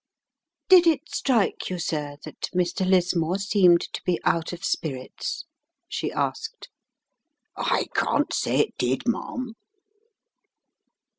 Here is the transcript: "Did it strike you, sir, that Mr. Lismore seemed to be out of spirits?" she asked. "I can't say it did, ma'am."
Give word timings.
"Did 0.67 0.87
it 0.87 1.13
strike 1.13 1.69
you, 1.69 1.77
sir, 1.77 2.15
that 2.25 2.49
Mr. 2.55 2.83
Lismore 2.89 3.37
seemed 3.37 3.81
to 3.93 4.01
be 4.03 4.19
out 4.25 4.51
of 4.51 4.65
spirits?" 4.65 5.45
she 5.87 6.11
asked. 6.11 6.69
"I 7.55 7.85
can't 7.93 8.33
say 8.33 8.61
it 8.61 8.75
did, 8.79 9.07
ma'am." 9.07 9.53